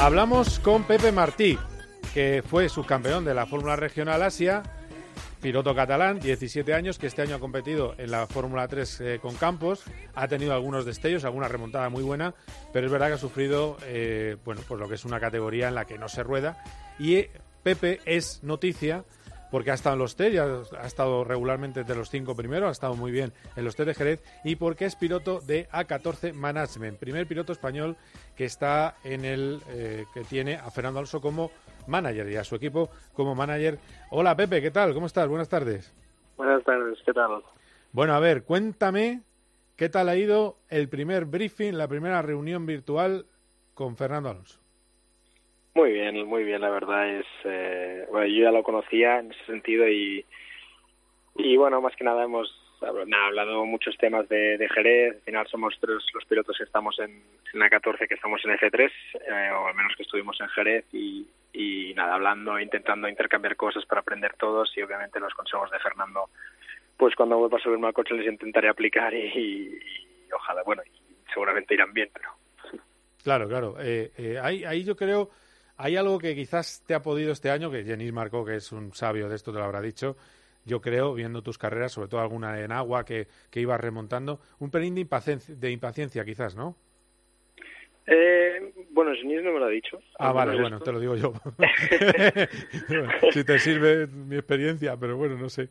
[0.00, 1.58] Hablamos con Pepe Martí,
[2.14, 4.62] que fue subcampeón de la Fórmula Regional Asia,
[5.40, 9.34] piloto catalán, 17 años, que este año ha competido en la Fórmula 3 eh, con
[9.36, 9.82] Campos,
[10.14, 12.34] ha tenido algunos destellos, alguna remontada muy buena,
[12.72, 15.74] pero es verdad que ha sufrido, eh, bueno, pues lo que es una categoría en
[15.74, 16.62] la que no se rueda.
[16.98, 17.30] Y eh,
[17.62, 19.04] Pepe es noticia
[19.50, 20.46] porque ha estado en los test, ya
[20.80, 23.94] ha estado regularmente entre los cinco primeros, ha estado muy bien en los test de
[23.94, 27.96] Jerez y porque es piloto de A14 Management, primer piloto español
[28.36, 29.60] que está en el
[30.14, 31.50] que tiene a Fernando Alonso como
[31.86, 33.78] manager y a su equipo como manager.
[34.10, 34.94] Hola Pepe, ¿qué tal?
[34.94, 35.28] ¿Cómo estás?
[35.28, 35.94] Buenas tardes.
[36.36, 37.42] Buenas tardes, ¿qué tal?
[37.92, 39.20] Bueno, a ver, cuéntame
[39.76, 43.26] qué tal ha ido el primer briefing, la primera reunión virtual
[43.74, 44.60] con Fernando Alonso.
[45.74, 49.44] Muy bien, muy bien, la verdad es, eh, bueno, yo ya lo conocía en ese
[49.46, 50.24] sentido y,
[51.36, 52.48] y bueno, más que nada hemos
[52.82, 57.22] hablado muchos temas de, de Jerez, al final somos tres los pilotos que estamos en,
[57.52, 60.84] en la 14 que estamos en F3, eh, o al menos que estuvimos en Jerez
[60.92, 65.78] y, y nada, hablando, intentando intercambiar cosas para aprender todos y obviamente los consejos de
[65.78, 66.30] Fernando,
[66.96, 71.32] pues cuando vuelva a subirme al coche les intentaré aplicar y, y, ojalá, bueno, y
[71.32, 72.30] seguramente irán bien, pero...
[73.22, 73.76] Claro, claro.
[73.78, 75.30] Eh, eh, ahí, ahí yo creo
[75.82, 78.92] hay algo que quizás te ha podido este año, que Jenis marcó, que es un
[78.92, 80.14] sabio de esto, te lo habrá dicho.
[80.66, 84.70] Yo creo, viendo tus carreras, sobre todo alguna en agua que, que ibas remontando, un
[84.70, 85.06] pelín de
[85.48, 86.76] de impaciencia quizás, ¿no?
[88.12, 90.00] Eh, bueno, Jenis no me lo ha dicho.
[90.18, 91.32] Ah, vale, bueno, te lo digo yo.
[93.30, 95.68] si te sirve mi experiencia, pero bueno, no sé.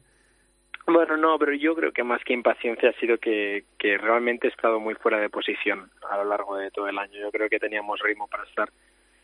[0.88, 4.52] Bueno, no, pero yo creo que más que impaciencia ha sido que, que realmente he
[4.52, 7.20] estado muy fuera de posición a lo largo de todo el año.
[7.20, 8.70] Yo creo que teníamos ritmo para estar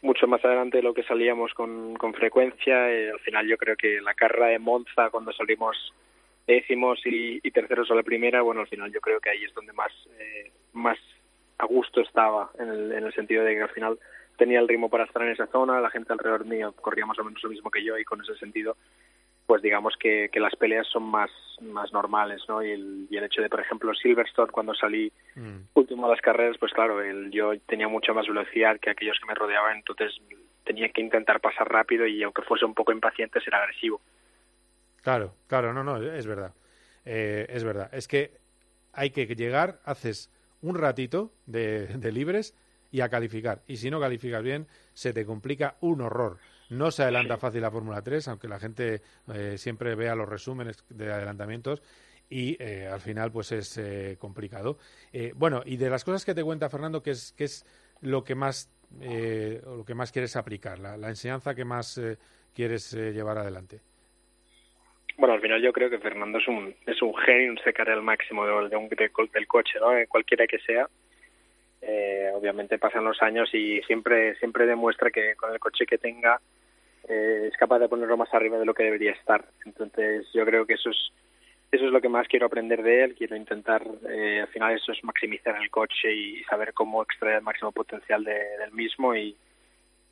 [0.01, 2.91] mucho más adelante de lo que salíamos con, con frecuencia.
[2.91, 5.93] Eh, al final yo creo que la carrera de Monza, cuando salimos
[6.45, 9.53] décimos y, y, terceros a la primera, bueno, al final yo creo que ahí es
[9.53, 10.99] donde más, eh, más
[11.57, 13.99] a gusto estaba, en el, en el sentido de que al final
[14.37, 17.23] tenía el ritmo para estar en esa zona, la gente alrededor mío corría más o
[17.23, 18.75] menos lo mismo que yo y con ese sentido
[19.45, 21.29] pues digamos que, que las peleas son más,
[21.61, 22.63] más normales, ¿no?
[22.63, 25.57] Y el, y el hecho de, por ejemplo, Silverstone, cuando salí mm.
[25.75, 29.27] último de las carreras, pues claro, el, yo tenía mucha más velocidad que aquellos que
[29.27, 30.19] me rodeaban, entonces
[30.63, 34.01] tenía que intentar pasar rápido y aunque fuese un poco impaciente, ser agresivo.
[35.03, 36.51] Claro, claro, no, no, es verdad.
[37.05, 37.93] Eh, es verdad.
[37.93, 38.31] Es que
[38.93, 40.31] hay que llegar, haces
[40.65, 42.53] un ratito de, de libres
[42.91, 43.61] y a calificar.
[43.67, 46.37] Y si no calificas bien, se te complica un horror.
[46.69, 49.01] No se adelanta fácil la Fórmula 3, aunque la gente
[49.33, 51.81] eh, siempre vea los resúmenes de adelantamientos
[52.27, 54.79] y eh, al final pues es eh, complicado.
[55.13, 57.65] Eh, bueno, y de las cosas que te cuenta Fernando, ¿qué es, qué es
[58.01, 58.69] lo que más
[59.01, 62.17] eh, lo que más quieres aplicar, la, la enseñanza que más eh,
[62.53, 63.81] quieres eh, llevar adelante?
[65.17, 68.01] Bueno, al final yo creo que Fernando es un es un genio, un secar el
[68.01, 69.91] máximo de, de un, de, del coche, ¿no?
[70.09, 70.87] cualquiera que sea.
[71.81, 76.41] Eh, obviamente pasan los años y siempre siempre demuestra que con el coche que tenga
[77.07, 79.45] eh, es capaz de ponerlo más arriba de lo que debería estar.
[79.65, 81.11] Entonces yo creo que eso es
[81.71, 83.15] eso es lo que más quiero aprender de él.
[83.15, 87.43] Quiero intentar, eh, al final eso es maximizar el coche y saber cómo extraer el
[87.43, 89.35] máximo potencial de, del mismo y,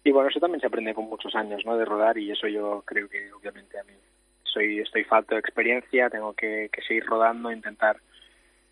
[0.03, 1.77] y bueno, eso también se aprende con muchos años, ¿no?
[1.77, 3.93] De rodar y eso yo creo que obviamente a mí
[4.53, 7.97] soy estoy falto de experiencia, tengo que, seguir rodando, intentar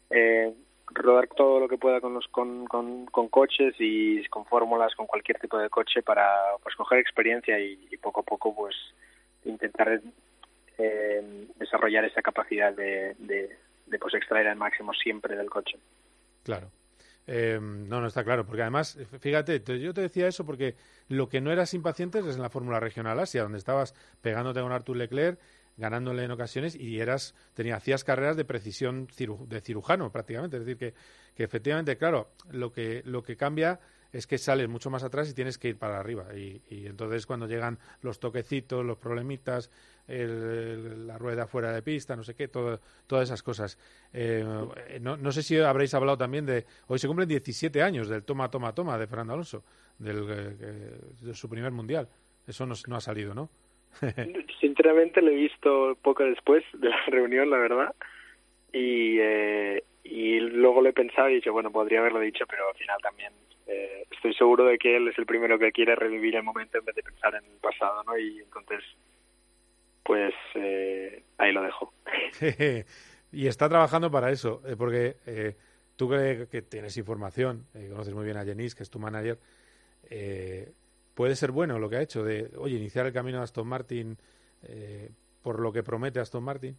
[0.09, 0.53] eh,
[0.93, 5.39] rodar todo lo que pueda con los con, con, coches y con fórmulas, con cualquier
[5.39, 6.27] tipo de coche para
[6.61, 8.75] pues coger experiencia y, poco a poco pues
[9.45, 10.01] intentar
[10.77, 15.77] eh, desarrollar esa capacidad de, de, pues extraer el máximo siempre del coche.
[16.43, 16.69] Claro.
[17.27, 20.75] Eh, no, no está claro, porque además, fíjate, te, yo te decía eso porque
[21.07, 24.71] lo que no eras impaciente es en la Fórmula Regional Asia, donde estabas pegándote con
[24.71, 25.39] Artur Leclerc,
[25.77, 30.65] ganándole en ocasiones y eras tenía hacías carreras de precisión ciru, de cirujano prácticamente, es
[30.65, 30.93] decir que,
[31.35, 33.79] que efectivamente, claro, lo que lo que cambia
[34.11, 36.35] es que sales mucho más atrás y tienes que ir para arriba.
[36.35, 39.69] Y, y entonces cuando llegan los toquecitos, los problemitas,
[40.07, 43.77] el, la rueda fuera de pista, no sé qué, todo, todas esas cosas.
[44.11, 44.43] Eh,
[44.99, 46.65] no, no, sé si habréis hablado también de...
[46.87, 49.63] Hoy se cumplen 17 años del toma, toma, toma de Fernando Alonso,
[49.97, 52.09] del, eh, de su primer mundial.
[52.45, 53.49] Eso no ha salido, ¿no?
[54.59, 57.95] Sinceramente lo he visto poco después de la reunión, la verdad.
[58.73, 62.69] Y, eh, y luego lo he pensado y he dicho, bueno, podría haberlo dicho, pero
[62.69, 63.33] al final también
[63.67, 66.85] eh, estoy seguro de que él es el primero que quiere revivir el momento en
[66.85, 68.17] vez de pensar en el pasado, ¿no?
[68.17, 68.83] Y entonces,
[70.03, 71.93] pues eh, ahí lo dejo.
[73.31, 75.55] y está trabajando para eso, eh, porque eh,
[75.95, 79.37] tú que, que, tienes información, eh, conoces muy bien a Jenis, que es tu manager,
[80.09, 80.71] eh,
[81.21, 84.17] puede ser bueno lo que ha hecho de, oye, iniciar el camino de Aston Martin
[85.43, 86.75] por lo que promete Aston Martin.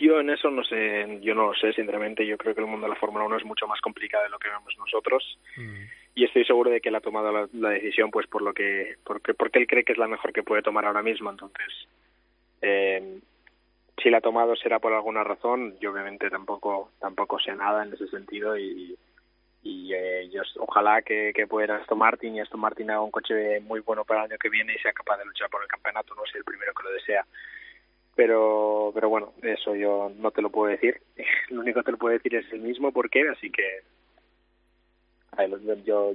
[0.00, 2.26] Yo en eso no sé, yo no lo sé, sinceramente.
[2.26, 4.38] Yo creo que el mundo de la Fórmula 1 es mucho más complicado de lo
[4.38, 5.38] que vemos nosotros.
[5.58, 5.82] Mm.
[6.14, 9.34] Y estoy seguro de que él ha tomado la, decisión, pues por lo que, porque,
[9.34, 11.28] porque él cree que es la mejor que puede tomar ahora mismo.
[11.28, 11.68] Entonces,
[12.62, 13.18] eh,
[14.02, 15.76] si la ha tomado será por alguna razón.
[15.78, 18.96] Yo obviamente tampoco, tampoco sé nada en ese sentido y,
[19.64, 23.60] y eh, yo, ojalá que, que pueda Aston Martin y Aston Martin haga un coche
[23.60, 26.14] muy bueno para el año que viene y sea capaz de luchar por el campeonato.
[26.14, 27.26] No soy el primero que lo desea.
[28.14, 31.00] Pero pero bueno eso yo no te lo puedo decir.
[31.48, 33.82] Lo único que te lo puedo decir es el mismo porqué así que
[35.84, 36.12] yo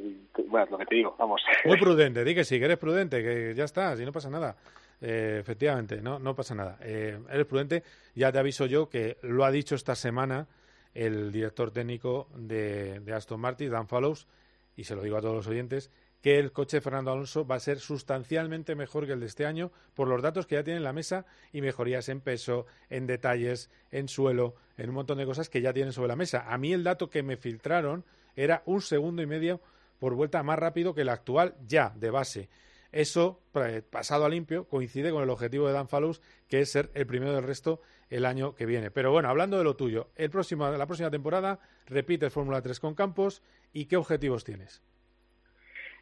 [0.47, 1.41] bueno lo que te digo vamos.
[1.65, 4.55] Muy prudente di que sí que eres prudente que ya está si no pasa nada.
[5.01, 6.77] Eh, efectivamente no no pasa nada.
[6.81, 7.83] Eh, eres prudente.
[8.15, 10.47] Ya te aviso yo que lo ha dicho esta semana
[10.93, 14.27] el director técnico de, Aston Martin Dan Fallows
[14.75, 15.91] y se lo digo a todos los oyentes
[16.21, 19.71] que el coche Fernando Alonso va a ser sustancialmente mejor que el de este año
[19.93, 23.69] por los datos que ya tiene en la mesa y mejorías en peso, en detalles,
[23.91, 26.45] en suelo, en un montón de cosas que ya tienen sobre la mesa.
[26.51, 28.03] A mí el dato que me filtraron
[28.35, 29.61] era un segundo y medio
[29.97, 32.49] por vuelta más rápido que el actual ya de base.
[32.91, 36.89] Eso, eh, pasado a limpio, coincide con el objetivo de Dan Fallows, que es ser
[36.95, 38.91] el primero del resto el año que viene.
[38.91, 42.95] Pero bueno, hablando de lo tuyo, el próximo, la próxima temporada repites Fórmula 3 con
[42.95, 43.41] Campos
[43.73, 44.81] y qué objetivos tienes.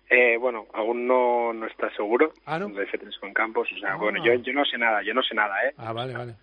[0.09, 3.67] Eh, bueno, aún no, no está seguro ¿Ah, de F3 con Campos.
[3.75, 3.97] O sea, ah.
[3.97, 5.73] bueno, yo, yo no sé nada, yo no sé nada, ¿eh?
[5.77, 6.35] Ah, vale, vale.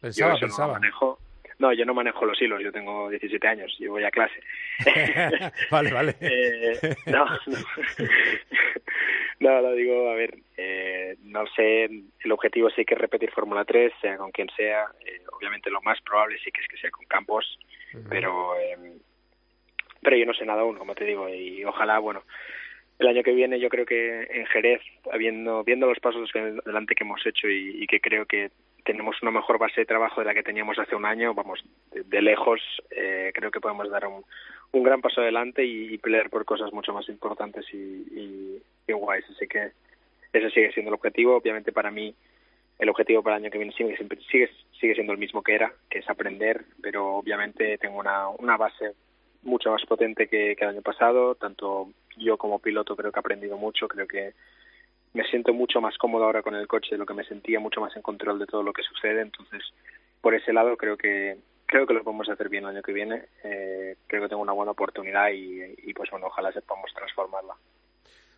[0.00, 0.74] Pensaba, yo pensaba.
[0.74, 1.18] No, manejo,
[1.58, 4.38] no, yo no manejo los hilos, yo tengo 17 años, yo voy a clase.
[5.70, 6.16] vale, vale.
[6.20, 7.58] eh, no, no.
[9.40, 10.36] no, lo digo, a ver,
[11.26, 14.86] no sé, el objetivo sí que es repetir Fórmula 3, sea con quien sea.
[15.04, 17.58] Eh, obviamente lo más probable sí que es que sea con Campos,
[18.08, 18.98] pero, eh,
[20.02, 22.22] pero yo no sé nada aún, como te digo, y ojalá, bueno
[22.98, 24.80] el año que viene yo creo que en Jerez,
[25.12, 28.50] habiendo, viendo los pasos adelante que hemos hecho y, que creo que
[28.84, 31.62] tenemos una mejor base de trabajo de la que teníamos hace un año, vamos,
[31.92, 34.24] de, lejos, eh, creo que podemos dar un,
[34.72, 39.24] un gran paso adelante y, pelear por cosas mucho más importantes y, y, y guays.
[39.30, 39.72] Así que
[40.32, 41.36] ese sigue siendo el objetivo.
[41.36, 42.14] Obviamente para mí
[42.78, 43.96] el objetivo para el año que viene sigue,
[44.30, 48.56] sigue, sigue siendo el mismo que era, que es aprender, pero obviamente tengo una, una
[48.56, 48.92] base
[49.42, 53.20] mucho más potente que, que el año pasado, tanto yo como piloto creo que he
[53.20, 54.34] aprendido mucho, creo que
[55.14, 57.80] me siento mucho más cómodo ahora con el coche de lo que me sentía, mucho
[57.80, 59.62] más en control de todo lo que sucede, entonces
[60.20, 63.24] por ese lado creo que creo que lo podemos hacer bien el año que viene,
[63.42, 67.54] eh, creo que tengo una buena oportunidad y, y pues bueno, ojalá sepamos transformarla.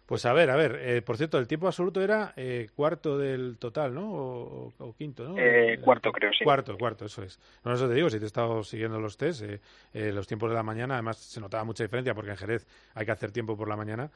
[0.08, 3.58] Pues a ver, a ver, eh, por cierto, el tiempo absoluto era eh, cuarto del
[3.58, 4.10] total, ¿no?
[4.10, 5.34] O, quinto, ¿no?
[5.38, 6.44] Eh, cuarto, creo, sí.
[6.44, 7.38] Cuarto, cuarto, eso es.
[7.62, 9.44] No, eso te digo, si te he estado siguiendo los test,
[9.92, 13.12] los tiempos de la mañana, además se notaba mucha diferencia porque en Jerez hay que
[13.12, 14.10] hacer tiempo por la mañana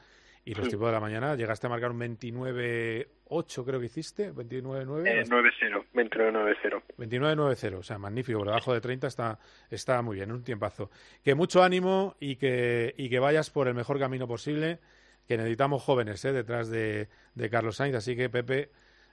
[0.45, 5.07] y los tiempos de la mañana llegaste a marcar un 29.8 creo que hiciste, 29.9.
[5.07, 6.81] Eh, 9.0, 29.9.0.
[6.97, 9.37] 29.9.0, o sea, magnífico, por debajo de 30 está,
[9.69, 10.89] está muy bien, un tiempazo.
[11.23, 14.79] Que mucho ánimo y que, y que vayas por el mejor camino posible
[15.27, 16.31] que necesitamos jóvenes ¿eh?
[16.31, 17.95] detrás de, de, Carlos Sainz.
[17.95, 18.69] Así que, Pepe,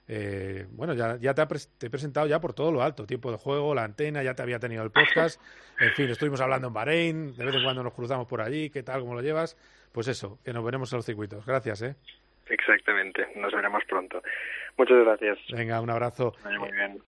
[0.08, 3.06] eh, bueno, ya, ya te, he presentado ya por todo lo alto.
[3.06, 5.40] Tiempo de juego, la antena, ya te había tenido el podcast.
[5.78, 8.70] En fin, estuvimos hablando en Bahrein, de vez en cuando nos cruzamos por allí.
[8.70, 9.00] ¿Qué tal?
[9.00, 9.56] ¿Cómo lo llevas?
[9.92, 11.46] Pues eso, que nos veremos en los circuitos.
[11.46, 11.94] Gracias, ¿eh?
[12.48, 14.20] Exactamente, nos veremos pronto.
[14.76, 15.38] Muchas gracias.
[15.52, 16.34] Venga, un abrazo.
[16.58, 16.98] Muy bien.